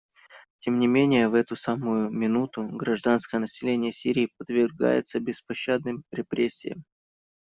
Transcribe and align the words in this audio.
Тем 0.57 0.79
не 0.79 0.87
менее 0.87 1.29
в 1.29 1.35
эту 1.35 1.55
самую 1.55 2.09
минуту 2.09 2.63
гражданское 2.65 3.37
население 3.37 3.91
Сирии 3.93 4.33
подвергается 4.35 5.19
беспощадным 5.19 6.05
репрессиям. 6.09 6.83